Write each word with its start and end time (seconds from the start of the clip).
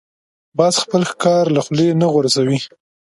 باز 0.57 0.75
خپل 0.83 1.01
ښکار 1.11 1.45
له 1.55 1.61
خولې 1.65 1.87
نه 2.01 2.07
غورځوي 2.13 2.59